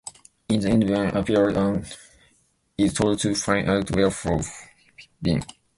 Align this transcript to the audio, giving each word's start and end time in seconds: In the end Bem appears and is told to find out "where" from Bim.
In 0.49 0.59
the 0.61 0.67
end 0.71 0.87
Bem 0.87 1.15
appears 1.15 1.55
and 1.55 1.85
is 2.75 2.91
told 2.91 3.19
to 3.19 3.35
find 3.35 3.69
out 3.69 3.91
"where" 3.91 4.09
from 4.09 4.41
Bim. 5.21 5.43